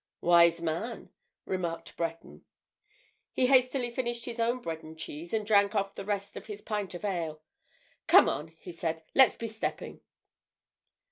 "Wise 0.21 0.63
man," 0.63 1.11
remarked 1.45 1.95
Breton. 1.95 2.43
He 3.33 3.45
hastily 3.45 3.91
finished 3.91 4.25
his 4.25 4.39
own 4.39 4.59
bread 4.59 4.81
and 4.81 4.97
cheese, 4.97 5.31
and 5.31 5.45
drank 5.45 5.75
off 5.75 5.93
the 5.93 6.03
rest 6.03 6.35
of 6.35 6.47
his 6.47 6.59
pint 6.61 6.95
of 6.95 7.05
ale. 7.05 7.43
"Come 8.07 8.27
on," 8.27 8.47
he 8.47 8.71
said, 8.71 9.03
"let's 9.13 9.37
be 9.37 9.47
stepping." 9.47 10.01